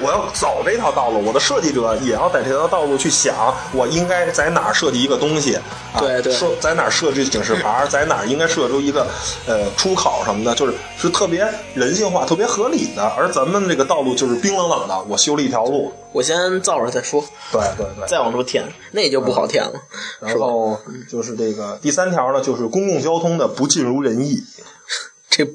[0.00, 9.06] 我要走这条道路，我的设计者也要在这条道路去想，我应该在哪儿设计一个东西，啊、对对说在哪儿设置警示牌儿，在哪儿应该设出一个
[9.46, 13.02] 呃出口什么的，就是是特别人性化、特别合理的。
[13.16, 18.06] 而咱们这个道路就是冰冷冷的，我修了一条路，我先造着再说，对对对。
[18.06, 19.72] 再往出填，那就不好填了？
[20.20, 20.78] 然后
[21.10, 24.42] 就是这个第三条呢，就是公共交通的不尽如人意。
[25.30, 25.46] 这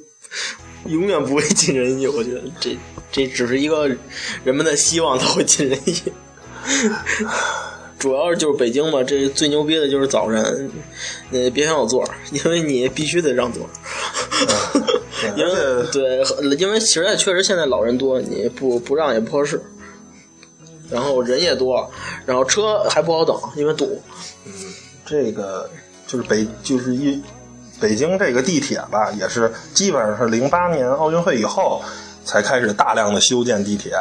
[0.86, 2.76] 永远不会尽人意，我觉得这
[3.12, 3.88] 这只是一个
[4.44, 6.02] 人们的希望，它会尽人意。
[8.00, 10.72] 主要是就是北京嘛，这最牛逼的就是早晨，
[11.32, 13.70] 呃，别想有座，因为你必须得让座儿。
[15.38, 15.54] 因为
[15.92, 16.24] 对，
[16.58, 19.62] 因为实在确实现在老人多，你不不让也不合适。
[20.90, 21.90] 然后人也多，
[22.26, 24.02] 然后车还不好等，因为堵。
[25.06, 25.70] 这个
[26.08, 27.22] 就是北就是一
[27.80, 31.82] 北京这个地铁吧，也是基本上是零八年奥运会以后
[32.26, 33.94] 才开始大量的修建地铁。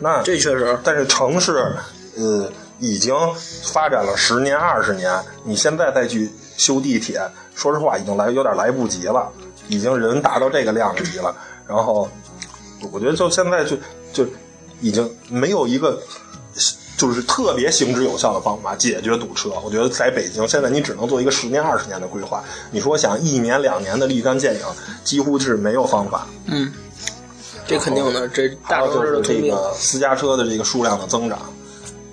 [0.00, 1.76] 那这确实，但是城市
[2.16, 3.14] 呃已经
[3.62, 5.12] 发展了十年二十年，
[5.44, 7.20] 你现在再去修地铁，
[7.54, 9.30] 说实话已经来有点来不及了，
[9.68, 11.34] 已经人达到这个量级了。
[11.66, 12.08] 然后
[12.92, 13.76] 我觉得就现在就
[14.12, 14.26] 就
[14.80, 16.00] 已经没有一个。
[16.96, 19.50] 就是特别行之有效的方法解决堵车。
[19.64, 22.42] 我觉得在北京现在你只能做一个十年二十年的规划。
[22.70, 24.60] 你说想一年两年的立竿见影，
[25.02, 26.28] 几乎是没有方法。
[26.46, 26.72] 嗯，
[27.66, 29.50] 这肯定的，这大城就是这市的通病。
[29.50, 31.38] 个私家车的这个数量的增长，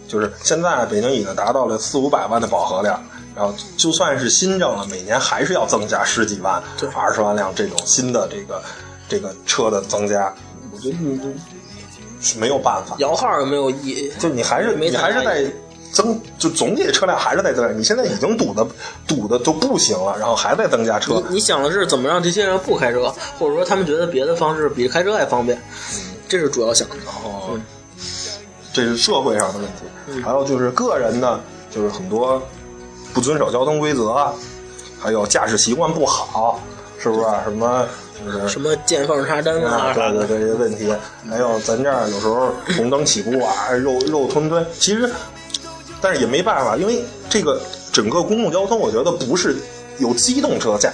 [0.07, 3.01] 就是现在北京已经达到了四五百万的饱和量，
[3.35, 8.61] 然后就算是新政了，每年还是要增加十几万、对二十万辆这种新的这个
[9.09, 10.33] 这个车的增加。
[10.73, 11.19] 我觉得你
[12.21, 14.11] 是没有办法，摇号也没有意义？
[14.19, 15.43] 就你还是没你还是在
[15.91, 17.73] 增，就总体的车辆还是在增加。
[17.73, 18.65] 你现在已经堵的
[19.07, 25.61] 堵的都不行了，然后还在增加车你，你想的是怎么让这些人不开车，或者说他们觉得别的方式比开车还方便，
[26.27, 26.95] 这是主要想的。
[27.05, 27.57] 然后
[28.73, 32.41] 这是社会上的问题，还有就是个人的，就是很多
[33.13, 34.33] 不遵守交通规则，
[34.99, 36.59] 还有驾驶习惯不好，
[36.97, 37.25] 是不是？
[37.43, 37.85] 什么
[38.23, 40.93] 就是什么见缝插针啊对对，这些问题，
[41.27, 45.11] 还有咱这儿有时候红灯起步啊，肉肉吞吞，其实，
[46.01, 47.61] 但是也没办法，因为这个
[47.91, 49.55] 整个公共交通，我觉得不是
[49.99, 50.91] 由机动车驾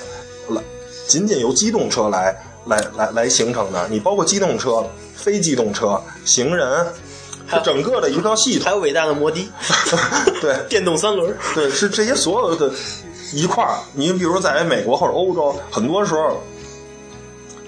[0.49, 0.61] 来，
[1.07, 6.85] 仅仅由机动车来来来来形成的，你包括机动车、非机动车、行人，
[7.63, 9.49] 整个的一套系统，还有伟大的摩的，
[10.41, 11.33] 对，电动三轮。
[11.55, 12.69] 对，是这些所有的
[13.33, 13.77] 一块儿。
[13.93, 16.43] 你比如在美国或者欧洲，很多时候，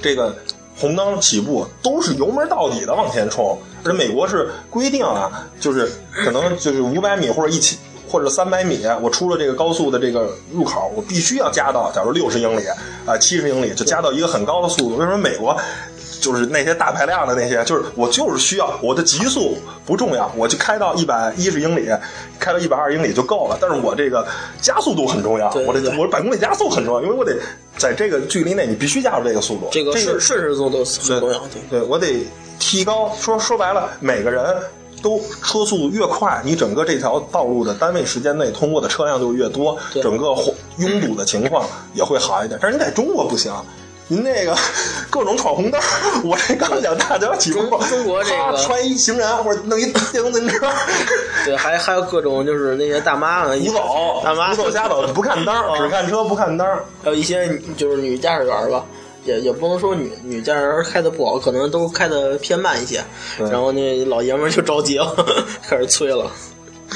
[0.02, 0.36] 这个
[0.80, 5.92] 红灯起步都是油门到底的往前冲，而美国是规定啊，就是
[6.24, 7.78] 可能就是五百米或者一千。
[8.12, 12.64] 或者三百米，我出了这个高速的这个入口，我必须要加到，假如六十英里
[13.06, 14.96] 啊，七十英里，就加到一个很高的速度。
[14.96, 15.56] 为什么美国
[16.20, 21.90] 就是那些大排量的那些，就是我就是需要我的极速不重要，我就开到一百一十英里，
[22.40, 23.58] 开到一百二十英里就够了。
[23.60, 24.28] 但是我这个
[24.62, 27.38] 加速度很重要，我的对对我的百公里加速很重要，因为我得
[27.78, 29.70] 在这个距离内，你必须加入这个速度。
[29.72, 31.40] 这个这顺顺时速度很重要。
[31.70, 32.28] 对，对我得
[32.60, 33.16] 提高。
[33.20, 34.44] 说说白了，每个人
[35.02, 42.60] 都车速越快，你整个这条道路的单位时间内通过的车辆就越多，整个拥拥堵的情况也会好一点。
[42.62, 43.54] 但是你在中国不行。
[44.12, 44.58] 您那个
[45.12, 45.80] 各种闯红灯，
[46.24, 50.68] 我这刚讲大脚起步，中中国这个穿一行人或者弄一电动自行车，
[51.46, 56.68] 对，还还有各种就是那些大妈呢， 一走，大妈胡走瞎走，不看灯，只看车不看灯。
[57.04, 58.84] 还有一些就是女驾驶员吧，
[59.26, 63.04] 也也不能说女女驾驶员开的不好，可能都开的偏慢一些。
[63.38, 65.16] 然后那老爷们就着急了，
[65.62, 66.32] 开始催了。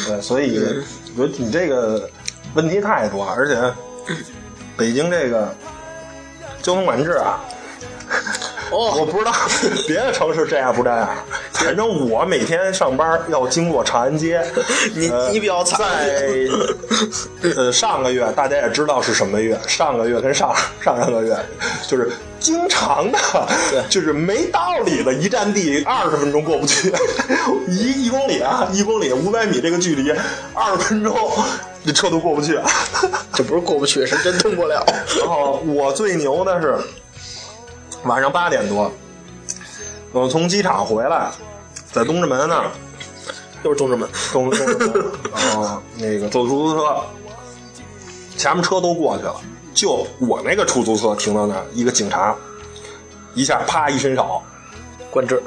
[0.08, 0.58] 对，所以
[1.16, 2.10] 我觉得你这个
[2.56, 3.56] 问题太多，而且
[4.76, 5.56] 北京这个
[6.64, 7.40] 交通管制啊，
[8.72, 8.78] 哦。
[8.98, 9.32] 我哦，不知道
[9.88, 11.08] 别的城市这样不这样，
[11.52, 14.42] 反正我每天上班要经过长安街，
[14.96, 15.80] 你呃你比较惨。
[15.80, 21.38] 在呃上个月大家也知道是什么月，上个月跟上上上个月
[21.88, 23.20] 就是经常的，
[23.90, 26.92] 就是没道理的一站地二十分钟过不去，
[27.68, 30.12] 一一公里啊，一公里五百米这个距离，
[30.54, 31.16] 二十分钟
[31.86, 32.60] 这车都过不去。
[33.34, 34.86] 这不是过不去，是真通不了。
[35.20, 36.78] 然后我最牛的是
[38.04, 38.92] 晚上八点多，
[40.12, 41.32] 我从机场回来，
[41.92, 42.72] 在东直门那儿，
[43.64, 46.96] 又是东直门，东东直门，然后那个坐出租车，
[48.38, 49.36] 前面车都过去了，
[49.74, 52.36] 就我那个出租车停到那儿，一个警察
[53.34, 54.42] 一下啪一伸手，
[55.10, 55.42] 官制。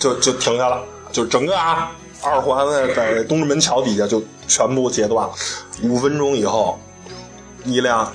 [0.00, 5.32] 就就停下了，就整个啊二环的在东直门桥底下就全部截断了。
[5.82, 6.78] 五分钟以后，
[7.64, 8.12] 一辆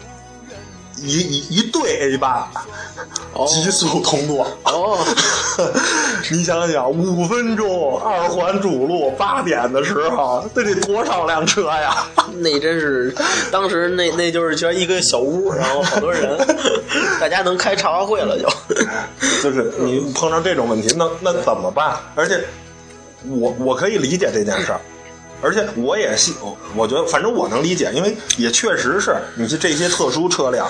[0.98, 2.52] 一一一对 A 八
[3.34, 4.46] 哦急速通过。
[4.64, 4.98] 哦，
[6.32, 12.06] 你想想，五分钟二环主路八点的时候，那得多少辆车呀？
[12.40, 13.14] 那真是，
[13.52, 16.38] 当时那那就是觉得一个小屋，然后好多人，
[17.20, 18.48] 大家能开茶话会了就。
[19.42, 21.96] 就是你碰上这种问题，那那怎么办？
[22.16, 22.44] 而且
[23.28, 24.82] 我我可以理解这件事儿，
[25.42, 26.36] 而且我也信，
[26.76, 30.70] 我觉得反正我能理解，因为也确实是你这这些特殊车辆，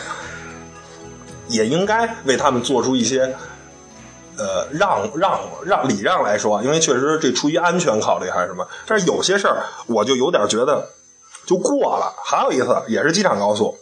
[1.47, 3.35] 也应该为他们做出一些。
[4.41, 10.87] 呃，让让让礼让来说，因为确实这出于安全考虑还是什么，但是有些事儿我就有点觉得
[11.45, 12.15] 就过了。
[12.23, 13.77] 还有一次也是机场高速，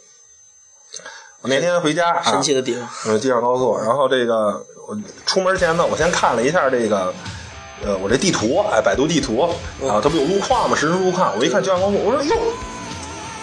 [1.42, 7.14] 我那天回家啊，神奇的地方，呃，机场高速，然后这个我出门前呢，我先看了一下这个，
[7.84, 10.76] 呃，我这地图，哎，百度地图啊，它不有路况吗？
[10.76, 12.36] 实时路况，我一看机场高速，我说哟，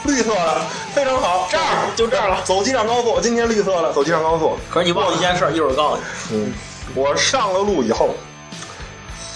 [0.04, 0.62] 绿色的，
[0.94, 1.64] 非常好，这儿
[1.96, 4.58] 就这儿了走机场高速，今天绿色了，走机场高速。
[4.70, 6.04] 可是你忘了一件事，一会儿告诉你。
[6.32, 6.54] 嗯，
[6.96, 8.10] 我上了路以后，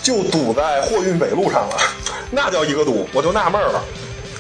[0.03, 1.77] 就堵在货运北路上了，
[2.29, 3.81] 那叫一个堵，我就纳闷了。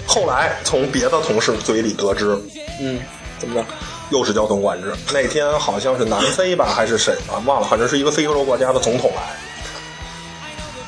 [0.05, 2.37] 后来从别的同事嘴里得知，
[2.81, 2.99] 嗯，
[3.37, 3.65] 怎么着？
[4.09, 4.91] 又是交通管制。
[5.13, 7.37] 那天好像是南非吧，还是谁啊？
[7.45, 9.21] 忘了，反正是一个非洲国家的总统来。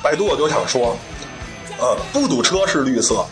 [0.02, 0.98] 百度我就想说，
[1.80, 3.26] 呃，不堵车是绿色，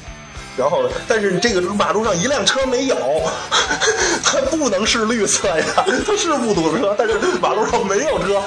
[0.58, 2.96] 然后但是这个马路上一辆车没有，
[4.24, 5.66] 它不能是绿色呀，
[6.06, 8.42] 它是不堵车，但是马路上没有车，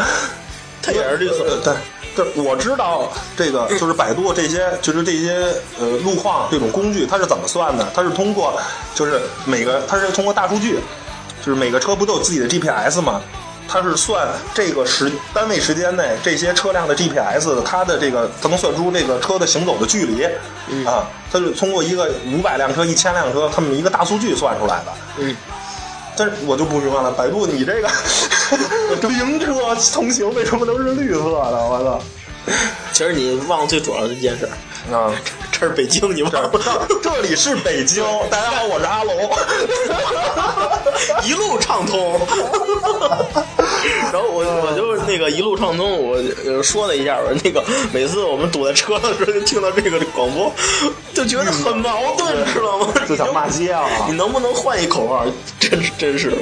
[0.82, 1.74] 它也是绿色呃对。
[2.14, 7.88] 对，我知道这个就是百度这些，就是这些呃路况这种工具，它是怎么算的？
[7.94, 8.52] 它是通过
[8.94, 10.78] 就是每个，它是通过大数据，
[11.42, 13.22] 就是每个车不都有自己的 GPS 吗？
[13.68, 20.24] 它是算这个时单位时间内这些车辆的 GPS，它的这个它能算出这个车的行走的距离、
[20.84, 24.92] 啊，它是通过一个五百辆车、一千辆车，他们一个大数据算出来的。
[25.18, 25.36] 嗯，
[26.16, 27.88] 但是我就不明白了，百度你这个
[29.08, 31.64] 灵车通行为什么都是绿色的？
[31.64, 32.52] 我操！
[32.92, 34.48] 其实你忘了最主要的一件事，
[34.90, 35.12] 啊，
[35.52, 36.50] 这是北京，你忘了？
[37.02, 39.14] 这里是北京，大家好，我是阿龙。
[41.24, 42.20] 一路畅通。
[44.12, 50.52] 然后我我就是那个一路畅通，我呃说了一下，吧那个每次我们堵在车上的时候，就听到这个广播，
[51.14, 52.88] 就觉得很矛盾，知道吗？
[53.08, 53.84] 就想骂街啊！
[54.08, 55.24] 你能不能换一口号？
[55.60, 56.32] 真是真是。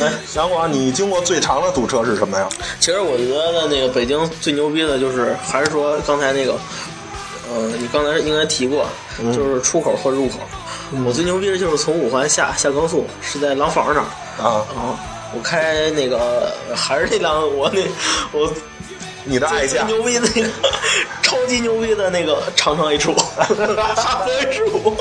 [0.00, 2.48] 哎，杨广，你经过最长的堵车是什么呀？
[2.80, 6.56] 其实我觉得那个北京最牛逼的就是，还是说刚才那个，
[7.54, 8.86] 呃，你刚才应该提过，
[9.32, 10.38] 就是出口或者入口。
[11.06, 14.06] 我最牛逼的就是从五环下下高速，是在廊坊那儿。
[14.44, 14.98] 啊，啊，
[15.34, 17.82] 我开那个还是那辆我那
[18.32, 18.52] 我
[19.24, 19.84] 你的爱驾。
[19.86, 20.48] 牛逼的那个
[21.22, 24.96] 超级牛逼的那个长城 H 五，哈弗 H 五，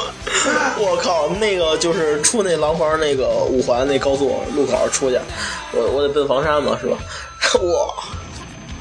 [0.78, 5.20] 我靠，那个就是出那廊坊那个五环那高速路口出去，
[5.74, 6.98] 我我得奔房山嘛，是吧？
[7.62, 7.94] 哇，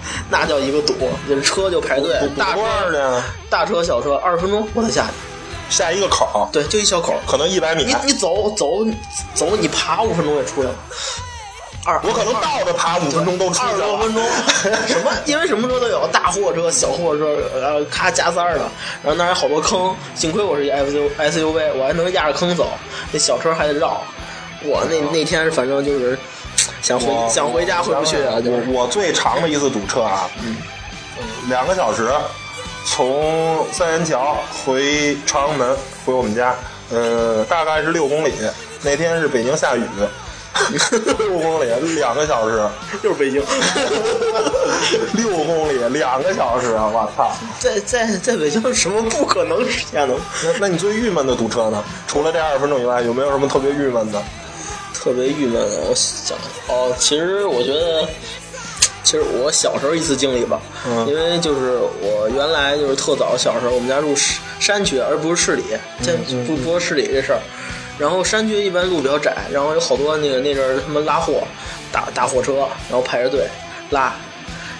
[0.30, 0.94] 那叫一个堵，
[1.28, 3.22] 这车就排队，大车呢？
[3.48, 5.12] 大车小车二十分钟我才下去，
[5.76, 7.14] 下一个口儿，对，就一小口。
[7.26, 7.94] 可能一百米你。
[8.04, 8.84] 你走走
[9.34, 10.74] 走，你爬五分钟也出来了。
[11.84, 13.68] 二我可能倒着爬五分钟都出去了。
[13.72, 14.22] 二十多分钟，
[14.86, 18.60] 什么因为什么车都有，大货车、小货车，呃，咔加塞儿的，
[19.02, 22.68] 然后那儿还好多坑，幸亏我是一 S U S U V，我还能压着坑走，
[23.10, 24.00] 那小车还得绕。
[24.64, 26.16] 我那那天反正就是
[26.82, 30.56] 想回想回家回不去啊，就是我我最长的一次堵车啊，嗯，
[31.48, 32.10] 两个小时，
[32.84, 36.54] 从三元桥回朝阳门回我们家，
[36.90, 38.32] 呃，大概是六公里。
[38.82, 39.82] 那天是北京下雨，
[41.20, 41.68] 六公里
[42.00, 42.60] 两个小时，
[43.04, 43.40] 又是北京，
[45.12, 46.90] 六公里两个小时啊！
[46.92, 47.30] 我操！
[47.60, 50.14] 在在在北京什么不可能实现的？
[50.42, 51.80] 那那你最郁闷的堵车呢？
[52.08, 54.20] 除了这二十分钟以外，有没有什么特别郁闷的？
[55.02, 56.38] 特别郁闷的，我想
[56.68, 58.06] 哦，其实我觉得，
[59.02, 65.64] 其实我小时候一次经历吧，嗯因为就是我原来就是特早小时候，我们家住山山区，而不是市里，
[66.04, 67.40] 这不不说市里这事儿。
[67.98, 71.42] 然后山区一般路比较窄，然后有好多那个那阵儿他们拉货，
[71.92, 72.54] 大大货车，
[72.88, 73.46] 然后排着队
[73.90, 74.14] 拉，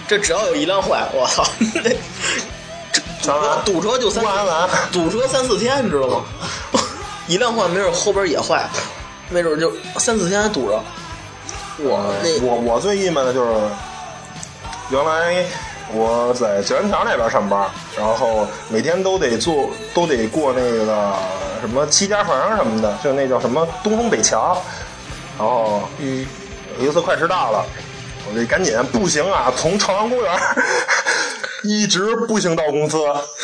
[0.07, 1.45] 这只要有一辆坏，我操，
[1.75, 1.91] 那
[3.25, 4.23] 当然，堵车就三。
[4.91, 6.25] 堵车三四天，你知道吗？
[7.27, 8.67] 一辆坏，没准后边也坏，
[9.33, 10.79] 没准就三四天还堵着。
[11.79, 13.51] 我那我我最郁闷的就是，
[14.91, 15.43] 原来
[15.91, 17.67] 我在九元桥那边上班，
[17.97, 21.15] 然后每天都得坐，都得过那个
[21.61, 24.55] 什么七家房什么的，就那叫什么东风北桥。
[25.37, 26.25] 然后嗯，
[26.79, 27.65] 有一次快迟到了，
[28.29, 30.39] 我得赶紧步行啊，从朝阳公园
[31.63, 32.97] 一直步行到公司，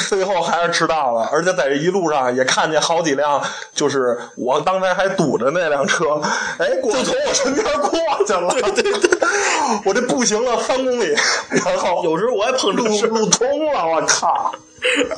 [0.09, 1.29] 最后还是迟到了。
[1.31, 3.41] 而且在这一路上也看见好几辆，
[3.73, 6.21] 就是我刚才还堵着那辆车，
[6.57, 8.49] 哎，就从我身边过去了。
[8.49, 9.19] 对对对，
[9.85, 11.15] 我这步行了三公里，
[11.49, 14.53] 然后有时候我还碰着路，路通了，我靠！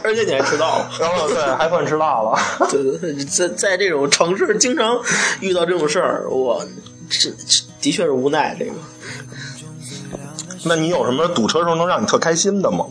[0.03, 0.89] 而且你还迟到了。
[0.99, 2.39] 然后对，还算迟到了。
[2.69, 4.99] 对对对，在在这种城市经常
[5.39, 6.63] 遇到这种事儿，我
[7.09, 8.55] 这这的确是无奈。
[8.57, 8.71] 这个
[10.63, 12.85] 那你有什么堵车时候能让你特开心的吗？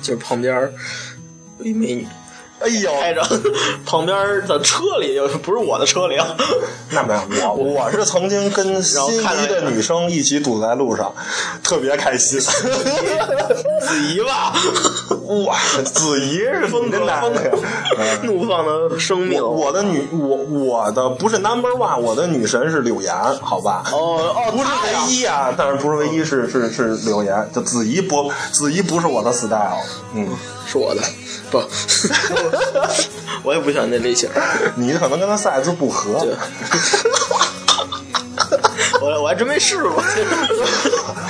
[0.00, 0.72] 就是旁边
[1.60, 2.06] 一美女
[2.64, 3.22] 哎呦，开着，
[3.84, 6.26] 旁边的车里又不是我的车里啊，
[6.90, 11.12] 那没有，我 我是曾经跟心仪的女生一起堵在路上，
[11.62, 12.40] 特别开心。
[12.40, 12.54] 子
[14.08, 14.54] 怡吧，
[15.46, 17.50] 哇，子怡是风格风格
[18.22, 19.42] 怒放的生命。
[19.42, 23.84] 我我的女我我的不是 number one，我的女神是柳岩，好吧？
[23.92, 27.34] 哦哦，不是唯一啊，但是不是唯一，是是是柳岩。
[27.54, 29.78] 就子怡不子怡不是我的 style，
[30.14, 30.28] 嗯，
[30.74, 31.02] 是我的，
[31.52, 31.62] 不，
[33.48, 34.28] 我也不喜欢那类型。
[34.74, 36.26] 你可能跟他 size 不合。
[39.00, 40.02] 我我还真没试过。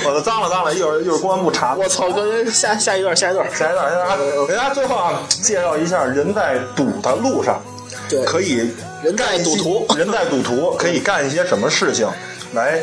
[0.03, 1.75] 我的脏了脏了，一会儿一会儿公安部查。
[1.75, 2.09] 我操！
[2.09, 3.47] 哥，下下一段，下一段。
[3.53, 7.61] 下一段，下一段，给大家最后啊，介绍一下人在赌的路上，
[8.09, 8.71] 对可以
[9.03, 12.07] 人在赌徒人在赌徒可以干一些什么事情
[12.53, 12.79] 来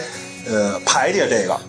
[0.48, 1.60] 呃排解这个啊？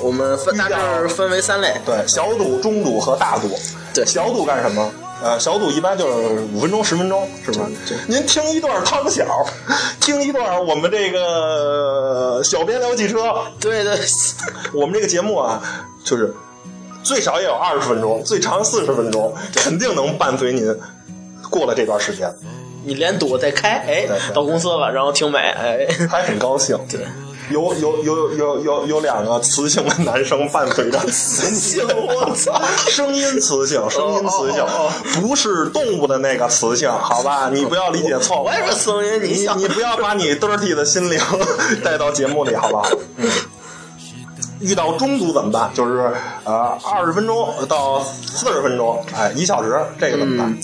[0.00, 1.74] 我们分大致分为三类。
[1.84, 3.48] 对，小赌、中赌和大赌。
[3.94, 4.92] 对小赌干什么？
[5.22, 7.66] 呃，小赌一般就是五分钟、十分钟，是吧？
[7.88, 9.24] 对您听一段汤小，
[10.00, 13.32] 听一段我们这个小编聊汽车。
[13.60, 13.98] 对对，
[14.74, 15.62] 我们这个节目啊，
[16.04, 16.34] 就是
[17.02, 20.76] 最少也有二十分钟，最长四十分钟，肯定能伴随您
[21.48, 22.30] 过了这段时间，
[22.84, 26.76] 你连赌带开，哎到公司了，然后挺美，哎，还很高兴。
[26.90, 27.00] 对，
[27.50, 32.60] 有有有有有有两个雌性的男生伴随着磁性， 我操！
[32.88, 34.64] 声音雌性，声音雌性
[35.20, 37.50] 不是动物的那个雌性，好吧？
[37.52, 38.46] 你不要理解错误。
[38.46, 41.18] 我也是声音，你你不要把你 dirty 的心灵
[41.84, 42.88] 带到节目里，好不好？
[43.16, 43.28] 嗯。
[44.60, 45.70] 遇到中毒怎么办？
[45.74, 46.10] 就是
[46.44, 50.50] 呃，二十分钟到四十分钟，哎，一小时，这个怎么办？
[50.50, 50.58] 嗯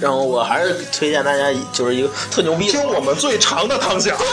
[0.00, 4.16] 然后我还是推荐大家，就是一个特牛逼听我们最长的汤小。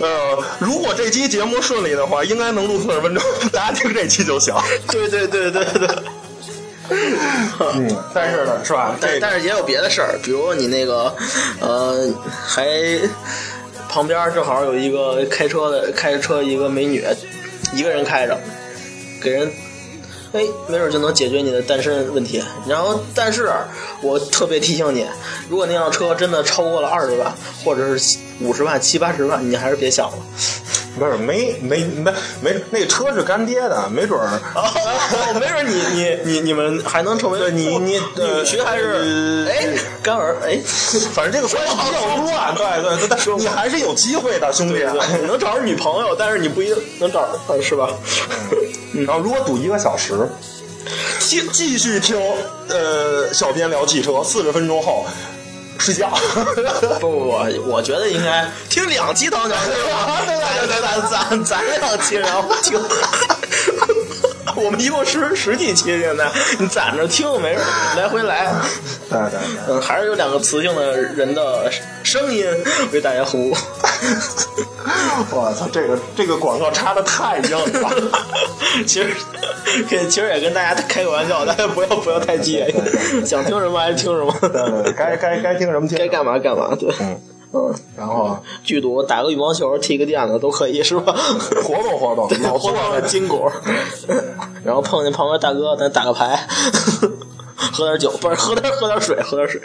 [0.00, 3.22] 呃，如果这期节目顺利的话，应该能录四十分钟，
[3.52, 4.54] 大家听这期就行。
[4.90, 5.88] 对对对对对。
[6.90, 8.94] 嗯，但是呢，是吧？
[9.00, 11.14] 这个但但是也有别的事儿，比如你那个，
[11.60, 12.12] 呃，
[12.46, 12.66] 还
[13.88, 17.02] 旁边正好有一个开车的，开着车一个美女，
[17.72, 18.38] 一个人开着，
[19.22, 19.50] 给人，
[20.34, 22.42] 哎，没准就能解决你的单身问题。
[22.66, 23.50] 然后，但是
[24.02, 25.06] 我特别提醒你，
[25.48, 27.32] 如果那辆车真的超过了二十万，
[27.64, 30.18] 或者是五十万、七八十万，你还是别想了。
[30.98, 34.40] 不是没没没没，那个车是干爹的，没准儿。
[34.54, 34.64] 哦，
[35.40, 39.68] 没准你你 你你们还能成为对你你女婿还是呃哎
[40.02, 40.56] 干儿哎，
[41.12, 44.84] 反正这个关系比较乱，对对对，但你还是有机会的，兄弟。
[45.20, 47.88] 你能找着女朋友，但是你不一定能找着，是吧？
[49.06, 50.28] 然后如果赌一个小时，
[51.20, 52.16] 听继续听，
[52.68, 55.06] 呃，小编聊汽车，四十分钟后，
[55.78, 56.10] 睡觉。
[57.00, 60.22] 不不不，我觉得应该听两期唐小对吧？
[60.26, 62.80] 对对对，咱咱咱两期，然后听。
[64.62, 67.60] 我们一共十十几期，现在你攒着听没事，
[67.96, 68.52] 来回来。
[69.10, 69.74] 对对对。
[69.74, 71.70] 嗯，还是有两个磁性的人的
[72.02, 72.46] 声音
[72.92, 73.54] 为大家服务。
[75.30, 77.90] 我操，这个这个广告插的太硬了。
[78.86, 79.16] 其实，
[80.08, 84.34] 其实也跟大家开个玩笑，大家不要不要太介意，想听什么还是听什么。
[84.40, 86.76] 对对，该该该听什么听，该干嘛干嘛。
[86.78, 87.20] 对，嗯
[87.54, 87.74] 嗯。
[87.96, 91.14] 然后剧毒，打个羽毛球，踢个毽子都可以，是吧？
[91.64, 93.50] 活动活动，老活动筋骨。
[94.64, 96.46] 然后碰见旁边大哥，咱打个牌，
[97.72, 99.60] 喝点酒，不是喝点喝点水，喝点水。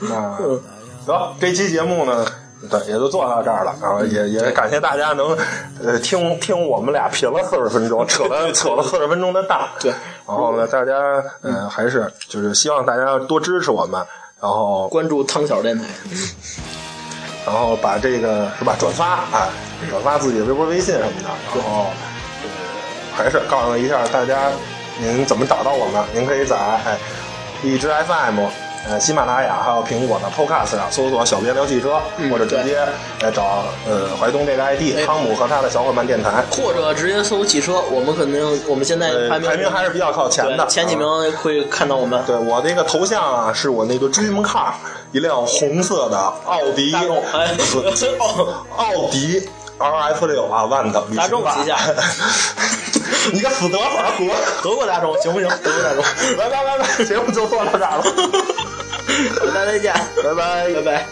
[0.00, 0.38] 那，
[1.06, 2.26] 得，这期节目呢，
[2.70, 3.74] 对，也就做到这儿了。
[3.82, 5.36] 然后也也感谢大家能
[5.82, 9.68] 呃听听我们俩贫了四十分钟，扯了扯了四十分钟的大。
[9.80, 9.92] 对。
[10.26, 14.04] 然后呢，大家嗯还是就是希望大家多支持我们，
[14.40, 15.84] 然后关注汤小电台。
[17.44, 19.48] 然后把这个是吧转发啊，
[19.90, 21.86] 转发自己的微博、微信什么的，然后
[23.16, 24.50] 还是告诉一下大家
[24.98, 26.04] 您怎么找到我们。
[26.14, 26.96] 您可以在哎
[27.62, 28.46] 荔枝 FM、
[28.88, 32.80] 呃喜马拉雅还有苹果的 Podcast 上搜索“小编聊汽车”，或者直接
[33.20, 41.06] 来找呃怀东这个 ID 汤姆和他的小伙伴电台，或者直接搜汽车，我们肯定我们现在排名排名还是比较靠前的，前几名
[41.36, 42.20] 会看到我们。
[42.26, 44.72] 对我那个头像啊，是我那个 Dream Car。
[45.12, 46.16] 一辆红色的
[46.46, 46.90] 奥迪，
[48.76, 49.46] 奥迪
[49.78, 51.76] R F 六啊，万的大众旗下。
[53.32, 55.48] 你个死德法国，德国大众行不行？
[55.62, 56.02] 德国大众，
[56.36, 58.04] 拜拜拜拜，节目就做到这儿了，
[59.54, 59.94] 大家再见，
[60.24, 61.06] 拜拜拜拜。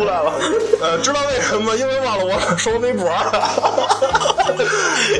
[0.00, 0.32] 出来了。
[0.80, 1.76] 呃，知道为什么？
[1.76, 4.56] 因为忘了我收微博 了。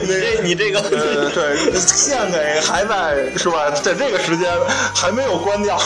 [0.01, 3.71] 你这你这个， 呃，对，献给还在是吧？
[3.71, 4.51] 在这个时间
[4.95, 5.79] 还没有关掉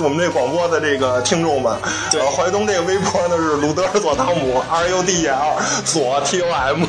[0.00, 1.72] 我们这广播的这个听众们。
[2.10, 6.84] 对，淮东这个微博呢是鲁德尔佐汤姆 R U D E L 佐 T O M。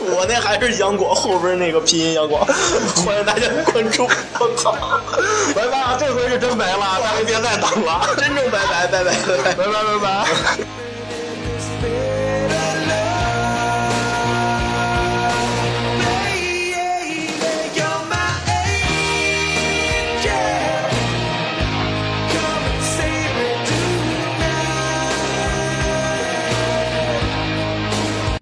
[0.00, 2.46] 我那还是杨果后边那个拼音杨果，
[3.04, 4.08] 欢迎大家关注。
[4.38, 4.74] 我操！
[5.54, 10.83] 拜拜，这回是真没了，大家别再等了，真正拜拜拜拜拜拜拜拜拜拜。